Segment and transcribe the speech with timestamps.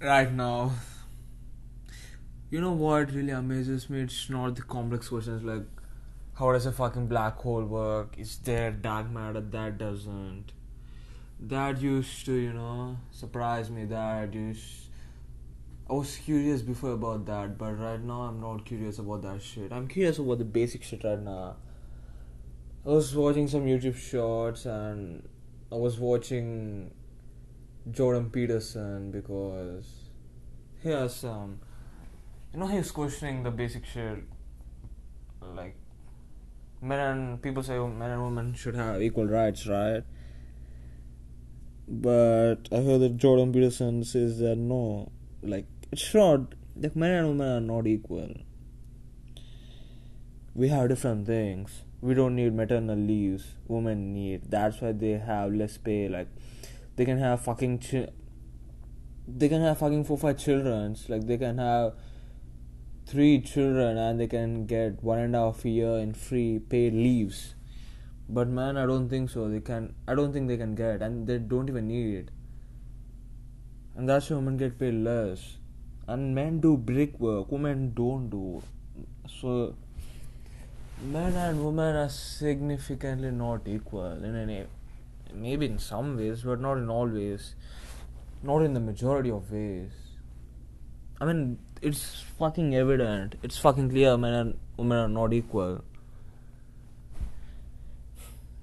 [0.00, 0.72] right now.
[2.50, 4.00] You know what really amazes me?
[4.00, 5.62] It's not the complex questions like
[6.34, 8.14] how does a fucking black hole work?
[8.18, 10.52] Is there dark matter that doesn't?
[11.38, 13.84] That used to, you know, surprise me.
[13.84, 14.88] That used.
[15.88, 19.72] I was curious before about that, but right now I'm not curious about that shit.
[19.72, 21.56] I'm curious about the basic shit right now.
[22.86, 25.28] I was watching some YouTube shorts and
[25.70, 26.92] I was watching
[27.92, 29.86] Jordan Peterson because
[30.82, 31.60] he has some.
[32.52, 34.18] You know, he's questioning the basic shit.
[35.40, 35.76] Like,
[36.82, 40.02] men and people say men and women should have equal rights, right?
[41.86, 45.10] But I heard that Jordan Peterson says that no,
[45.42, 48.32] like, it's not, like, men and women are not equal.
[50.54, 51.82] We have different things.
[52.00, 54.50] We don't need maternal leaves, women need.
[54.50, 56.08] That's why they have less pay.
[56.08, 56.28] Like,
[57.00, 58.10] they can have fucking chi-
[59.26, 60.94] they can have fucking four five children.
[61.08, 61.94] Like they can have
[63.06, 67.54] three children and they can get one and a half year in free paid leaves.
[68.28, 69.48] But man i don't think so.
[69.48, 72.28] They can i don't think they can get and they don't even need it.
[73.96, 75.46] And that's why women get paid less.
[76.06, 77.50] And men do brick work.
[77.50, 78.62] Women don't do.
[79.38, 79.74] So
[81.16, 84.66] men and women are significantly not equal in any
[85.34, 87.54] maybe in some ways, but not in all ways.
[88.42, 89.90] Not in the majority of ways.
[91.20, 93.34] I mean, it's fucking evident.
[93.42, 95.84] It's fucking clear men and women are not equal.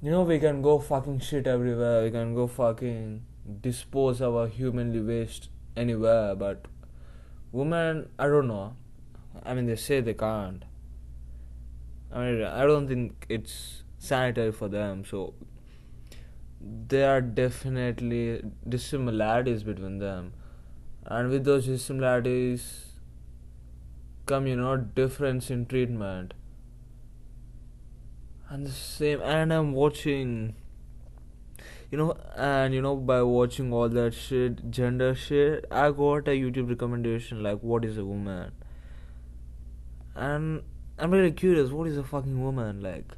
[0.00, 2.04] You know, we can go fucking shit everywhere.
[2.04, 3.22] We can go fucking
[3.60, 6.66] dispose our humanly waste anywhere, but
[7.52, 8.76] women, I don't know.
[9.42, 10.64] I mean, they say they can't.
[12.12, 15.34] I mean, I don't think it's sanitary for them, so
[16.60, 20.32] there are definitely dissimilarities between them.
[21.06, 22.94] And with those dissimilarities
[24.26, 26.34] come you know difference in treatment.
[28.48, 30.54] And the same and i'm watching
[31.90, 36.36] you know and you know by watching all that shit gender shit i got a
[36.42, 38.52] youtube recommendation like what is a woman?
[40.14, 40.62] And
[40.98, 43.12] i'm really curious what is a fucking woman like?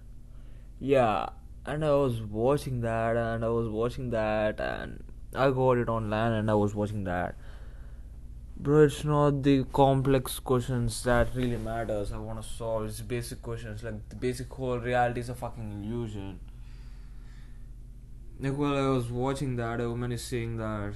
[0.80, 1.28] Yeah
[1.66, 5.02] and I was watching that and I was watching that and
[5.34, 7.34] I got it online and I was watching that.
[8.58, 12.12] Bro, it's not the complex questions that really matters.
[12.12, 12.86] I want to solve.
[12.86, 16.38] It's basic questions like the basic whole reality is a fucking illusion.
[18.38, 20.94] Like while I was watching that, a woman is saying that.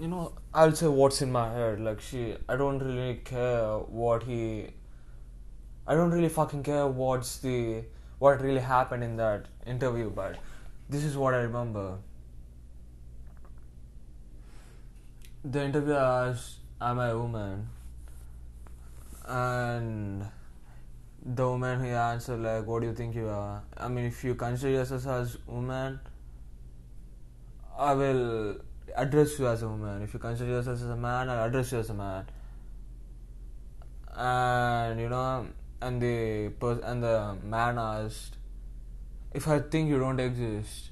[0.00, 1.80] You know, I'll say what's in my head.
[1.80, 4.68] Like she, I don't really care what he
[5.86, 7.84] I don't really fucking care what's the
[8.18, 10.36] what really happened in that interview, but
[10.88, 11.98] this is what I remember.
[15.44, 17.68] The interviewer asked, "Am I a woman?"
[19.26, 20.24] And
[21.24, 24.36] the woman he answered like, "What do you think you are?" I mean, if you
[24.36, 25.98] consider yourself as a woman,
[27.76, 28.60] I will
[28.94, 30.02] address you as a woman.
[30.02, 32.26] If you consider yourself as a man, I'll address you as a man.
[34.14, 35.48] And you know
[35.88, 36.52] and the
[36.92, 37.16] and the
[37.54, 38.38] man asked,
[39.40, 40.90] "If I think you don't exist,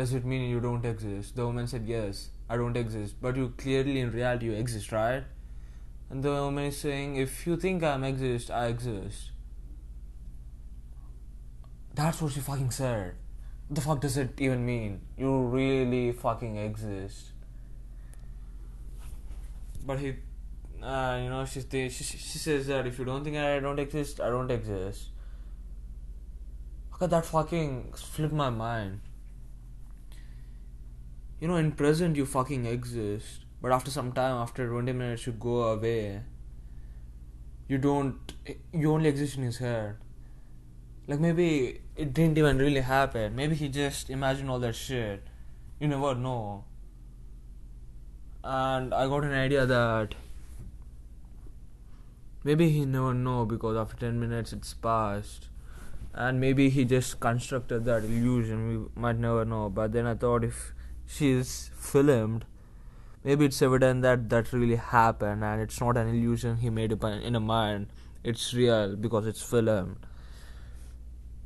[0.00, 3.48] does it mean you don't exist?" The woman said, "Yes, I don't exist, but you
[3.64, 5.24] clearly in reality you exist, right?"
[6.10, 9.30] And the woman is saying, "If you think I'm exist, I exist."
[11.94, 13.14] That's what she fucking said.
[13.70, 15.00] The fuck does it even mean?
[15.16, 17.30] You really fucking exist.
[19.86, 20.14] But he
[20.84, 24.20] uh, you know, she, she she says that if you don't think I don't exist,
[24.20, 25.08] I don't exist.
[27.00, 29.00] How that fucking flipped my mind?
[31.40, 35.32] You know, in present you fucking exist, but after some time, after 20 minutes, you
[35.32, 36.20] go away.
[37.66, 38.32] You don't,
[38.72, 39.96] you only exist in his head.
[41.06, 43.34] Like maybe it didn't even really happen.
[43.34, 45.22] Maybe he just imagined all that shit.
[45.80, 46.64] You never know.
[48.42, 50.14] And I got an idea that
[52.44, 55.48] Maybe he never know because after 10 minutes it's passed.
[56.12, 58.68] And maybe he just constructed that illusion.
[58.68, 59.70] We might never know.
[59.70, 60.74] But then I thought if
[61.06, 62.44] she's filmed,
[63.24, 67.02] maybe it's evident that that really happened and it's not an illusion he made up
[67.02, 67.88] in a mind.
[68.22, 69.96] It's real because it's filmed.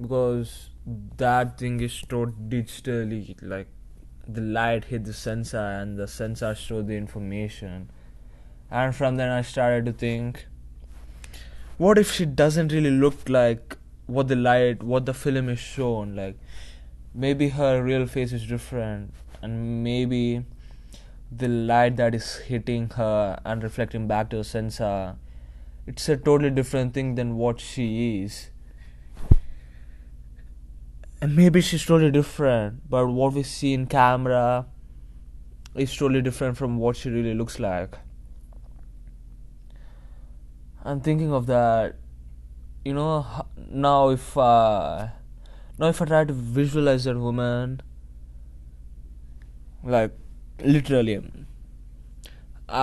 [0.01, 0.71] Because
[1.17, 3.37] that thing is stored digitally.
[3.41, 3.69] Like
[4.27, 7.91] the light hit the sensor and the sensor showed the information.
[8.71, 10.47] And from then I started to think
[11.79, 13.77] what if she doesn't really look like
[14.07, 16.17] what the light what the film is shown?
[16.17, 16.37] Like
[17.15, 20.45] maybe her real face is different and maybe
[21.31, 25.15] the light that is hitting her and reflecting back to the sensor
[25.87, 28.51] it's a totally different thing than what she is.
[31.23, 34.67] And maybe she's totally different but what we see in camera
[35.77, 37.99] is totally different from what she really looks like
[40.89, 41.97] i'm thinking of that
[42.83, 45.09] you know now if uh,
[45.79, 47.83] now if i try to visualize that woman
[49.83, 50.15] like
[50.77, 51.19] literally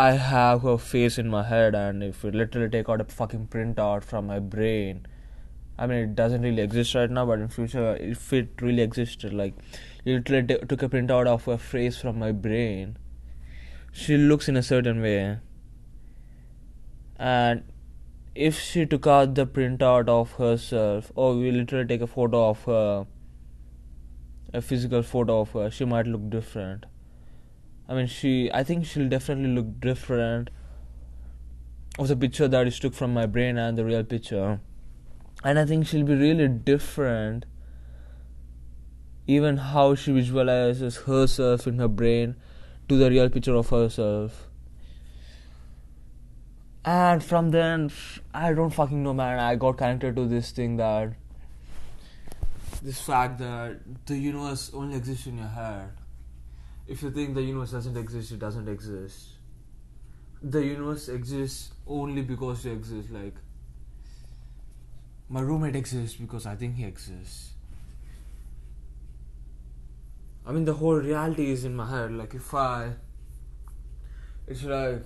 [0.04, 3.48] i have her face in my head and if we literally take out a fucking
[3.48, 5.04] printout from my brain
[5.80, 9.34] i mean it doesn't really exist right now but in future if it really existed
[9.34, 9.56] like
[10.04, 12.98] you literally t- took a printout of her face from my brain
[13.92, 15.40] she looks in a certain way
[17.18, 17.63] and
[18.36, 22.64] if she took out the printout of herself or we literally take a photo of
[22.66, 23.08] her
[24.54, 26.86] a physical photo of her, she might look different.
[27.88, 28.50] I mean, she.
[28.54, 30.50] I think she'll definitely look different
[32.00, 34.60] of the picture that is took from my brain and the real picture,
[35.44, 37.46] and I think she'll be really different.
[39.28, 42.36] Even how she visualizes herself in her brain
[42.88, 44.50] to the real picture of herself.
[46.86, 47.92] And from then,
[48.32, 49.40] I don't fucking know, man.
[49.40, 51.14] I got connected to this thing that
[52.84, 55.90] this fact that the universe only exists in your head.
[56.88, 59.30] If you think the universe doesn't exist, it doesn't exist.
[60.44, 63.10] The universe exists only because you exist.
[63.10, 63.34] Like,
[65.28, 67.54] my roommate exists because I think he exists.
[70.46, 72.12] I mean, the whole reality is in my head.
[72.12, 72.92] Like, if I.
[74.46, 75.04] It's like.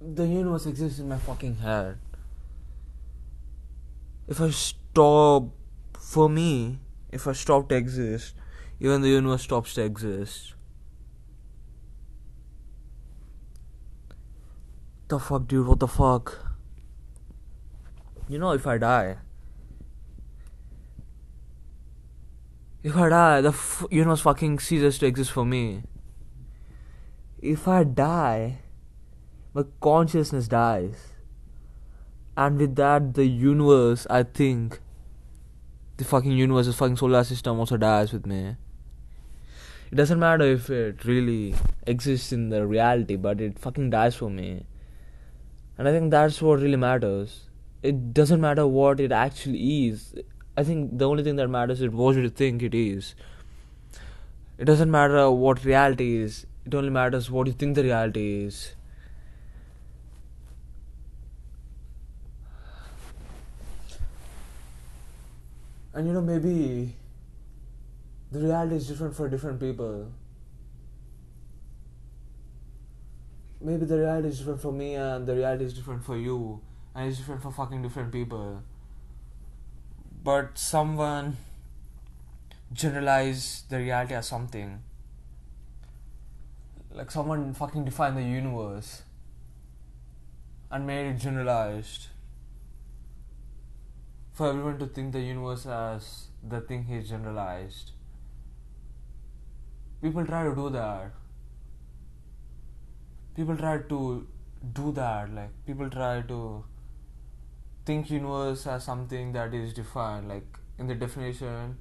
[0.00, 1.98] The universe exists in my fucking head
[4.30, 5.48] if I stop,
[5.98, 6.78] for me,
[7.10, 8.36] if I stop to exist,
[8.78, 10.54] even the universe stops to exist.
[15.08, 15.66] The fuck, dude?
[15.66, 16.54] What the fuck?
[18.28, 19.16] You know, if I die,
[22.84, 25.82] if I die, the f- universe fucking ceases to exist for me.
[27.42, 28.60] If I die,
[29.52, 31.08] my consciousness dies.
[32.36, 34.80] And with that the universe i think
[35.96, 38.56] the fucking universe the fucking solar system also dies with me.
[39.90, 41.54] It doesn't matter if it really
[41.86, 44.64] exists in the reality but it fucking dies for me.
[45.76, 47.48] And i think that's what really matters.
[47.82, 50.14] It doesn't matter what it actually is.
[50.56, 53.14] I think the only thing that matters is what you think it is.
[54.58, 56.46] It doesn't matter what reality is.
[56.64, 58.74] It only matters what you think the reality is
[65.92, 66.94] and you know maybe
[68.30, 70.12] the reality is different for different people.
[73.60, 76.60] Maybe the reality is different for me and the reality is different for you.
[76.94, 78.62] And it's different for fucking different people.
[80.22, 81.36] But someone
[82.72, 84.82] generalize the reality as something.
[86.92, 89.02] Like someone fucking defined the universe
[90.70, 92.08] and made it generalized
[94.40, 96.04] for everyone to think the universe as
[96.42, 97.90] the thing he generalized.
[100.00, 101.10] People try to do that.
[103.36, 104.26] People try to
[104.78, 105.34] do that.
[105.34, 106.64] Like people try to
[107.84, 110.28] think universe as something that is defined.
[110.28, 111.76] Like in the definition,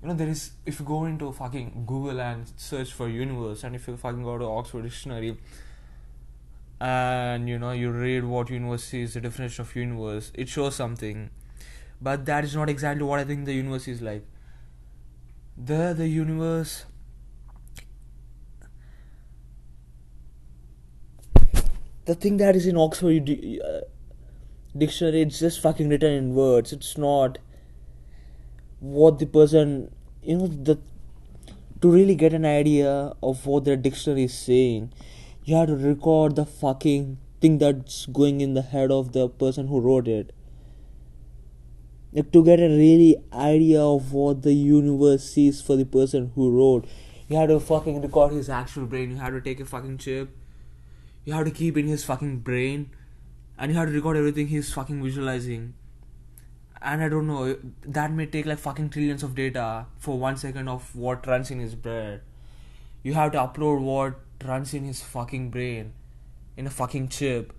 [0.00, 3.74] you know there is if you go into fucking Google and search for universe, and
[3.74, 5.36] if you fucking go to Oxford Dictionary
[6.80, 11.30] and you know you read what universe is the definition of universe it shows something.
[12.00, 14.24] But that is not exactly what i think the universe is like.
[15.56, 16.86] The the universe
[22.06, 23.80] the thing that is in oxford uh,
[24.76, 26.72] dictionary it's just fucking written in words.
[26.72, 27.38] It's not
[28.78, 30.78] what the person you know the
[31.82, 34.92] to really get an idea of what the dictionary is saying
[35.44, 39.68] you have to record the fucking thing that's going in the head of the person
[39.68, 40.34] who wrote it.
[42.12, 46.50] Like to get a really idea of what the universe sees for the person who
[46.50, 46.86] wrote
[47.30, 49.12] you have to fucking record his actual brain.
[49.12, 50.36] You have to take a fucking chip.
[51.24, 52.90] You have to keep in his fucking brain.
[53.56, 55.74] And you have to record everything he's fucking visualizing.
[56.82, 57.56] And i don't know
[57.98, 61.58] that may take like fucking trillions of data for one second of what runs in
[61.60, 62.20] his brain
[63.02, 65.92] you have to upload what runs in his fucking brain
[66.56, 67.52] in a fucking chip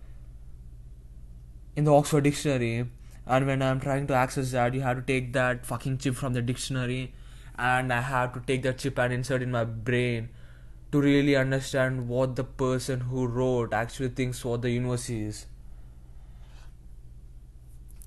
[1.76, 2.90] in the Oxford Dictionary.
[3.26, 6.34] And when I'm trying to access that, you have to take that fucking chip from
[6.34, 7.14] the dictionary
[7.58, 10.30] and I have to take that chip and insert in my brain
[10.92, 15.46] to really understand what the person who wrote actually thinks what the universe is.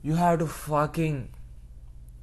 [0.03, 1.31] You have to fucking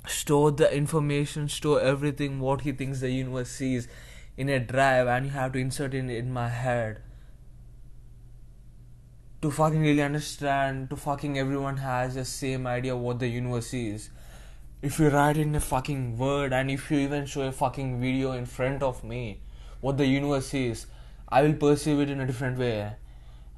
[0.06, 3.88] store the information, store everything what he thinks the universe is
[4.38, 7.02] in a drive and you have to insert it in my head.
[9.42, 14.10] To fucking really understand to fucking everyone has the same idea what the universe is.
[14.82, 18.32] If you write in a fucking word and if you even show a fucking video
[18.32, 19.42] in front of me
[19.80, 20.86] what the universe is
[21.28, 22.94] i will perceive it in a different way.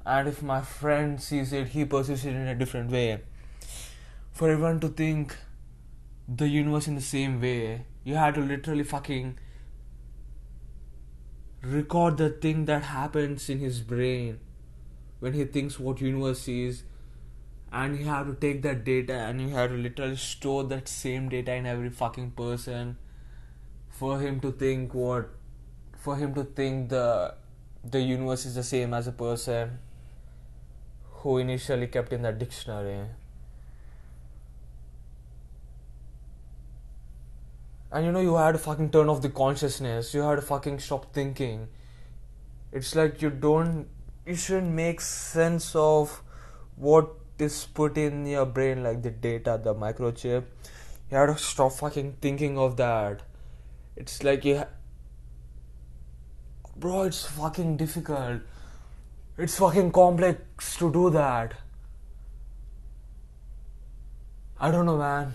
[0.05, 3.21] And if my friend sees it he perceives it in a different way.
[4.31, 5.35] For everyone to think
[6.27, 9.37] the universe in the same way you have to literally fucking
[11.63, 14.39] record the thing that happens in his brain
[15.19, 16.83] when he thinks what universe is
[17.71, 21.29] and you have to take that data and you have to literally store that same
[21.29, 22.97] data in every fucking person
[23.89, 25.29] for him to think what
[25.97, 27.33] for him to think the
[27.83, 29.79] the universe is the same as a person
[31.21, 32.99] who initially kept in that dictionary
[37.93, 40.13] and you know you had to fucking turn off the consciousness.
[40.15, 41.67] You had to fucking stop thinking.
[42.71, 43.87] It's like you don't
[44.25, 46.23] you shouldn't make sense of
[46.75, 50.45] what is put in your brain like the data the microchip.
[51.11, 53.21] You have to stop fucking thinking of that.
[53.95, 54.73] It's like you ha-
[56.75, 58.41] bro it's fucking difficult.
[59.37, 61.53] It's fucking complex to do that.
[64.59, 65.33] I don't know man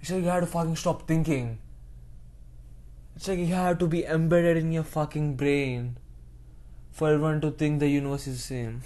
[0.00, 1.58] it's like you have to fucking stop thinking
[3.16, 5.96] it's like you have to be embedded in your fucking brain
[6.90, 8.82] for everyone to think the universe is the same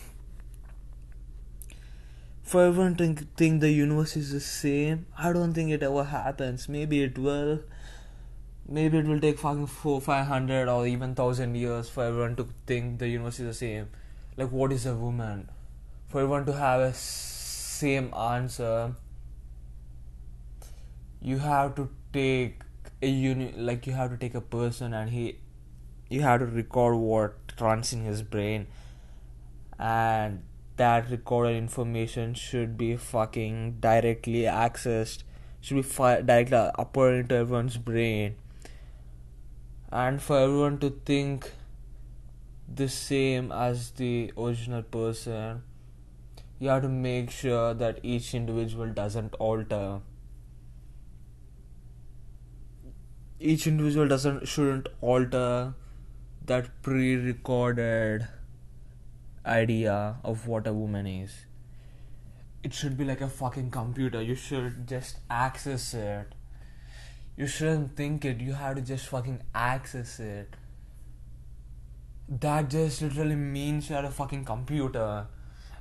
[2.52, 6.68] for everyone to think the universe is the same, I don't think it ever happens.
[6.68, 7.60] Maybe it will.
[8.68, 12.48] Maybe it will take fucking four, five hundred, or even thousand years for everyone to
[12.66, 13.88] think the universe is the same.
[14.36, 15.48] Like, what is a woman?
[16.08, 18.96] For everyone to have a same answer,
[21.22, 22.62] you have to take
[23.00, 25.38] a uni like you have to take a person and he
[26.08, 28.66] you have to record what runs in his brain
[29.78, 30.42] and
[30.76, 35.22] that recorded information should be fucking directly accessed,
[35.60, 38.36] should be fi- directly uploaded into everyone's brain,
[39.90, 41.50] and for everyone to think
[42.74, 45.62] the same as the original person,
[46.58, 50.00] you have to make sure that each individual doesn't alter.
[53.44, 55.74] Each individual doesn't shouldn't alter
[56.46, 58.28] that pre-recorded
[59.44, 61.32] idea of what a woman is.
[62.62, 64.22] It should be like a fucking computer.
[64.22, 66.36] You should just access it.
[67.36, 68.40] You shouldn't think it.
[68.40, 70.54] You have to just fucking access it.
[72.28, 75.26] That just literally means you're a fucking computer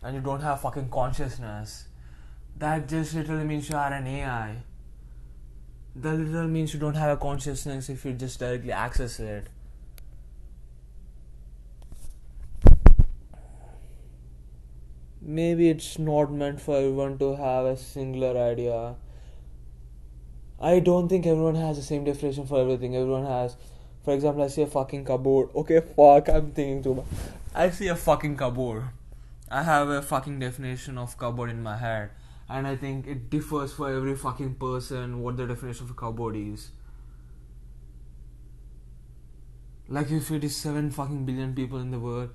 [0.01, 1.85] and you don't have fucking consciousness.
[2.57, 4.63] That just literally means you are an AI.
[5.95, 9.47] That literally means you don't have a consciousness if you just directly access it.
[15.21, 18.95] maybe it's not meant for everyone to have a singular idea.
[20.59, 22.95] I don't think everyone has the same definition for everything.
[22.95, 23.55] Everyone has,
[24.03, 25.49] for example, I see a fucking cupboard.
[25.55, 27.05] Okay, fuck, I'm thinking too much.
[27.53, 28.83] I see a fucking cupboard.
[29.49, 32.11] I have a fucking definition of cupboard in my head,
[32.51, 36.35] and I think it differs for every fucking person what the definition of a cupboard
[36.35, 36.71] is.
[39.87, 42.29] Like if it is seven fucking billion people in the world,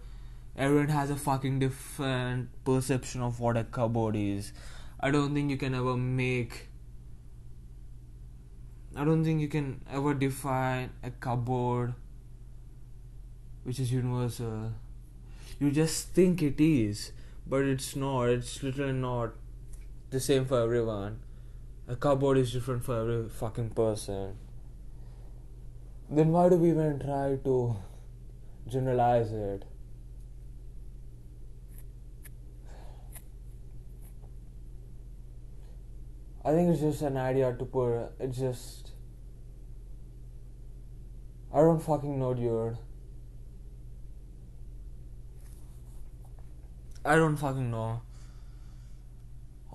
[0.56, 4.52] everyone has a fucking different perception of what a cupboard is.
[5.00, 6.68] I don't think you can ever make.
[8.96, 11.94] I don't think you can ever define a cupboard
[13.64, 14.72] which is universal.
[15.60, 17.12] You just think it is,
[17.46, 18.24] but it's not.
[18.24, 19.32] It's literally not
[20.10, 21.20] the same for everyone.
[21.88, 24.36] A cupboard is different for every fucking person.
[26.08, 27.76] Then why do we even try to
[28.68, 29.64] generalize it?
[36.44, 38.08] I think it's just an idea to put.
[38.20, 38.92] It's just.
[41.52, 42.78] I don't fucking know, dude.
[47.04, 48.02] I don't fucking know.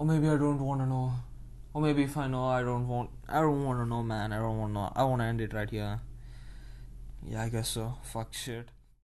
[0.02, 1.14] Or maybe I don't want to know.
[1.76, 3.12] Or maybe if I know, I don't want.
[3.30, 4.34] I don't want to know, man.
[4.34, 4.92] I don't want to know.
[4.96, 6.02] I want to end it right here.
[7.24, 8.00] Yeah, I guess so.
[8.02, 8.70] Fuck shit.